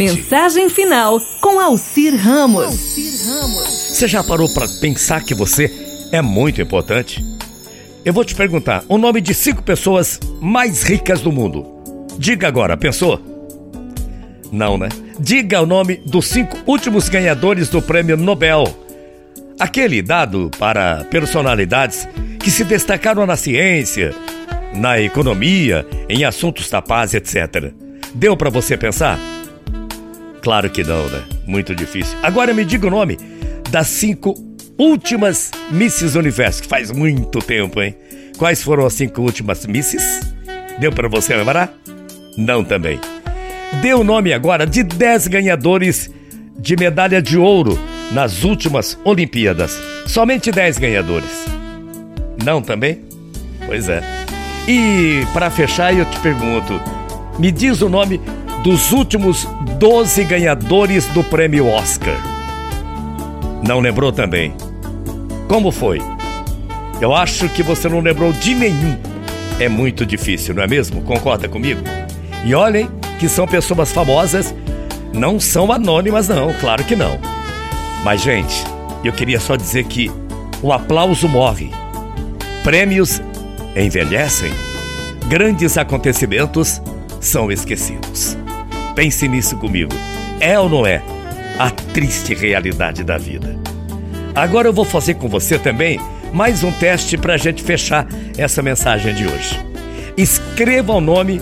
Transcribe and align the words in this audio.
Mensagem 0.00 0.70
final 0.70 1.20
com 1.42 1.60
Alcir 1.60 2.16
Ramos. 2.16 2.74
Você 2.74 4.08
já 4.08 4.24
parou 4.24 4.48
para 4.48 4.66
pensar 4.80 5.22
que 5.22 5.34
você 5.34 5.70
é 6.10 6.22
muito 6.22 6.62
importante? 6.62 7.22
Eu 8.02 8.14
vou 8.14 8.24
te 8.24 8.34
perguntar 8.34 8.82
o 8.88 8.96
nome 8.96 9.20
de 9.20 9.34
cinco 9.34 9.62
pessoas 9.62 10.18
mais 10.40 10.84
ricas 10.84 11.20
do 11.20 11.30
mundo. 11.30 11.66
Diga 12.16 12.48
agora, 12.48 12.78
pensou? 12.78 13.20
Não, 14.50 14.78
né? 14.78 14.88
Diga 15.18 15.60
o 15.60 15.66
nome 15.66 15.96
dos 16.06 16.28
cinco 16.28 16.56
últimos 16.66 17.10
ganhadores 17.10 17.68
do 17.68 17.82
prêmio 17.82 18.16
Nobel. 18.16 18.64
Aquele 19.58 20.00
dado 20.00 20.50
para 20.58 21.04
personalidades 21.10 22.08
que 22.42 22.50
se 22.50 22.64
destacaram 22.64 23.26
na 23.26 23.36
ciência, 23.36 24.14
na 24.72 24.98
economia, 24.98 25.86
em 26.08 26.24
assuntos 26.24 26.70
da 26.70 26.80
paz, 26.80 27.12
etc. 27.12 27.70
Deu 28.14 28.34
para 28.34 28.48
você 28.48 28.78
pensar? 28.78 29.20
Claro 30.42 30.70
que 30.70 30.82
não, 30.82 31.06
né? 31.08 31.22
Muito 31.46 31.74
difícil. 31.74 32.16
Agora 32.22 32.54
me 32.54 32.64
diga 32.64 32.86
o 32.86 32.90
nome 32.90 33.18
das 33.70 33.86
cinco 33.88 34.34
últimas 34.78 35.50
Misses 35.70 36.14
Universo, 36.14 36.62
que 36.62 36.68
faz 36.68 36.90
muito 36.90 37.38
tempo, 37.40 37.82
hein? 37.82 37.94
Quais 38.38 38.62
foram 38.62 38.86
as 38.86 38.94
cinco 38.94 39.20
últimas 39.20 39.66
Misses? 39.66 40.20
Deu 40.78 40.90
para 40.90 41.08
você 41.08 41.36
lembrar? 41.36 41.72
Não 42.38 42.64
também. 42.64 42.98
Dê 43.82 43.92
o 43.92 44.02
nome 44.02 44.32
agora 44.32 44.66
de 44.66 44.82
dez 44.82 45.26
ganhadores 45.26 46.10
de 46.58 46.76
medalha 46.76 47.20
de 47.20 47.38
ouro 47.38 47.78
nas 48.10 48.42
últimas 48.42 48.98
Olimpíadas. 49.04 49.78
Somente 50.06 50.50
dez 50.50 50.78
ganhadores. 50.78 51.46
Não 52.44 52.62
também? 52.62 53.04
Pois 53.66 53.88
é. 53.88 54.02
E 54.66 55.24
para 55.32 55.50
fechar, 55.50 55.94
eu 55.94 56.04
te 56.04 56.18
pergunto: 56.20 56.80
me 57.38 57.50
diz 57.50 57.80
o 57.82 57.88
nome 57.88 58.20
dos 58.62 58.92
últimos 58.92 59.46
12 59.78 60.24
ganhadores 60.24 61.06
do 61.06 61.24
prêmio 61.24 61.66
Oscar. 61.66 62.16
Não 63.66 63.80
lembrou 63.80 64.12
também? 64.12 64.54
Como 65.48 65.70
foi? 65.70 66.00
Eu 67.00 67.14
acho 67.14 67.48
que 67.48 67.62
você 67.62 67.88
não 67.88 68.00
lembrou 68.00 68.32
de 68.32 68.54
nenhum. 68.54 68.98
É 69.58 69.68
muito 69.68 70.04
difícil, 70.04 70.54
não 70.54 70.62
é 70.62 70.66
mesmo? 70.66 71.02
Concorda 71.02 71.48
comigo? 71.48 71.80
E 72.44 72.54
olhem 72.54 72.88
que 73.18 73.28
são 73.28 73.46
pessoas 73.46 73.92
famosas, 73.92 74.54
não 75.12 75.40
são 75.40 75.72
anônimas, 75.72 76.28
não, 76.28 76.52
claro 76.54 76.84
que 76.84 76.94
não. 76.94 77.18
Mas, 78.04 78.22
gente, 78.22 78.64
eu 79.02 79.12
queria 79.12 79.40
só 79.40 79.56
dizer 79.56 79.84
que 79.84 80.10
o 80.62 80.72
aplauso 80.72 81.28
morre, 81.28 81.70
prêmios 82.62 83.22
envelhecem, 83.74 84.52
grandes 85.28 85.78
acontecimentos 85.78 86.82
são 87.20 87.50
esquecidos. 87.50 88.36
Pense 89.00 89.26
nisso 89.26 89.56
comigo. 89.56 89.90
É 90.40 90.60
ou 90.60 90.68
não 90.68 90.86
é 90.86 91.02
a 91.58 91.70
triste 91.70 92.34
realidade 92.34 93.02
da 93.02 93.16
vida? 93.16 93.58
Agora 94.34 94.68
eu 94.68 94.74
vou 94.74 94.84
fazer 94.84 95.14
com 95.14 95.26
você 95.26 95.58
também 95.58 95.98
mais 96.34 96.62
um 96.62 96.70
teste 96.70 97.16
para 97.16 97.32
a 97.32 97.36
gente 97.38 97.62
fechar 97.62 98.06
essa 98.36 98.60
mensagem 98.60 99.14
de 99.14 99.26
hoje. 99.26 99.58
Escreva 100.18 100.92
o 100.92 101.00
nome 101.00 101.40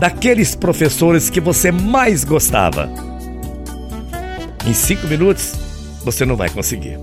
daqueles 0.00 0.56
professores 0.56 1.30
que 1.30 1.40
você 1.40 1.70
mais 1.70 2.24
gostava. 2.24 2.90
Em 4.66 4.74
cinco 4.74 5.06
minutos, 5.06 5.54
você 6.04 6.26
não 6.26 6.34
vai 6.34 6.50
conseguir. 6.50 6.98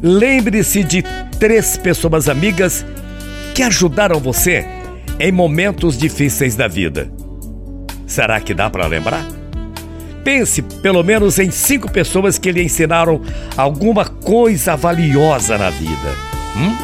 Lembre-se 0.00 0.84
de 0.84 1.02
três 1.40 1.76
pessoas 1.76 2.28
amigas 2.28 2.86
que 3.52 3.64
ajudaram 3.64 4.20
você 4.20 4.64
em 5.18 5.32
momentos 5.32 5.98
difíceis 5.98 6.54
da 6.54 6.68
vida. 6.68 7.15
Será 8.06 8.40
que 8.40 8.54
dá 8.54 8.70
para 8.70 8.86
lembrar? 8.86 9.24
Pense 10.22 10.62
pelo 10.62 11.02
menos 11.02 11.38
em 11.38 11.50
cinco 11.50 11.90
pessoas 11.90 12.38
que 12.38 12.50
lhe 12.50 12.62
ensinaram 12.62 13.20
alguma 13.56 14.04
coisa 14.04 14.76
valiosa 14.76 15.56
na 15.56 15.70
vida. 15.70 16.14
Hum? 16.56 16.76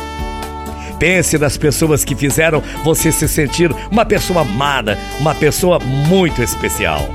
Pense 0.99 1.37
nas 1.37 1.57
pessoas 1.57 2.05
que 2.05 2.15
fizeram 2.15 2.63
você 2.85 3.11
se 3.11 3.27
sentir 3.27 3.75
uma 3.91 4.05
pessoa 4.05 4.43
amada, 4.43 4.97
uma 5.19 5.35
pessoa 5.35 5.81
muito 5.81 6.41
especial. 6.41 7.09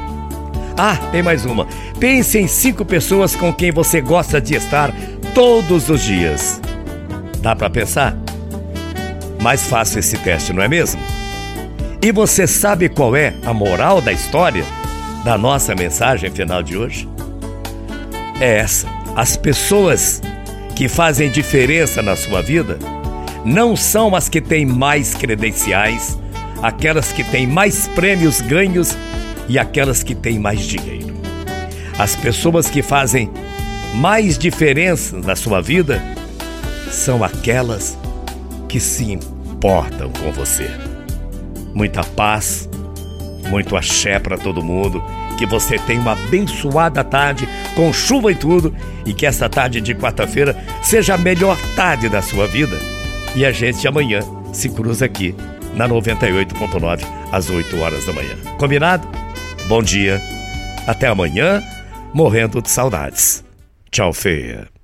Ah, 0.78 0.98
tem 1.12 1.24
mais 1.24 1.46
uma. 1.46 1.66
Pense 2.00 2.38
em 2.38 2.48
cinco 2.48 2.84
pessoas 2.84 3.36
com 3.36 3.54
quem 3.54 3.72
você 3.72 4.02
gosta 4.02 4.42
de 4.42 4.56
estar 4.56 4.94
todos 5.34 5.90
os 5.90 6.04
dias. 6.04 6.62
Dá 7.40 7.56
para 7.56 7.70
pensar? 7.70 8.18
Mais 9.42 9.66
fácil 9.66 10.00
esse 10.00 10.18
teste, 10.18 10.52
não 10.52 10.62
é 10.62 10.68
mesmo? 10.68 11.02
E 12.02 12.12
você 12.12 12.46
sabe 12.46 12.90
qual 12.90 13.16
é 13.16 13.34
a 13.44 13.54
moral 13.54 14.00
da 14.02 14.12
história 14.12 14.64
da 15.26 15.36
nossa 15.36 15.74
mensagem 15.74 16.30
final 16.30 16.62
de 16.62 16.78
hoje? 16.78 17.10
É 18.40 18.60
essa: 18.60 18.88
as 19.16 19.36
pessoas 19.36 20.22
que 20.76 20.88
fazem 20.88 21.32
diferença 21.32 22.04
na 22.04 22.16
sua 22.16 22.42
vida 22.42 22.78
não 23.44 23.76
são 23.76 24.16
as 24.16 24.30
que 24.30 24.40
têm 24.40 24.64
mais 24.64 25.16
credenciais, 25.16 26.20
aquelas 26.62 27.12
que 27.12 27.24
têm 27.24 27.48
mais 27.48 27.88
prêmios 27.88 28.42
ganhos 28.42 28.96
e 29.50 29.58
aquelas 29.58 30.04
que 30.04 30.14
têm 30.14 30.38
mais 30.38 30.62
dinheiro. 30.62 31.16
As 31.98 32.16
pessoas 32.16 32.70
que 32.70 32.84
fazem 32.84 33.32
mais 33.96 34.38
diferença 34.38 35.18
na 35.18 35.36
sua 35.36 35.62
vida 35.62 36.00
são 36.92 37.24
aquelas 37.24 37.98
que 38.70 38.80
se 38.80 39.12
importam 39.12 40.12
com 40.12 40.32
você 40.32 40.70
muita 41.74 42.04
paz, 42.04 42.70
muito 43.50 43.76
axé 43.76 44.20
para 44.20 44.38
todo 44.38 44.64
mundo. 44.64 45.04
Que 45.38 45.46
você 45.46 45.78
tenha 45.78 46.02
uma 46.02 46.14
abençoada 46.14 47.04
tarde, 47.04 47.48
com 47.76 47.94
chuva 47.94 48.32
e 48.32 48.36
tudo, 48.36 48.76
e 49.06 49.14
que 49.14 49.26
essa 49.26 49.48
tarde 49.48 49.80
de 49.80 49.94
quarta-feira 49.94 50.58
seja 50.82 51.14
a 51.14 51.18
melhor 51.18 51.58
tarde 51.76 52.10
da 52.10 52.22
sua 52.22 52.48
vida. 52.48 52.76
E 53.36 53.46
a 53.46 53.52
gente 53.52 53.88
amanhã 53.88 54.22
se 54.52 54.68
cruza 54.70 55.06
aqui 55.06 55.36
na 55.76 55.88
98.9 55.88 57.06
às 57.32 57.50
8 57.50 57.80
horas 57.80 58.06
da 58.06 58.14
manhã. 58.14 58.36
Combinado? 58.58 59.08
Bom 59.68 59.84
dia. 59.84 60.20
Até 60.88 61.08
amanhã, 61.08 61.62
morrendo 62.14 62.62
de 62.62 62.70
saudades. 62.70 63.44
Tchau, 63.92 64.12
feia. 64.12 64.77